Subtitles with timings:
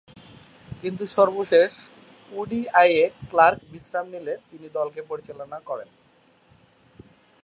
[0.81, 1.71] কিন্তু সর্বশেষ
[2.31, 5.89] ওডিআইয়ে ক্লার্ক বিশ্রাম নিলে তিনি দলকে পরিচালনা করেন।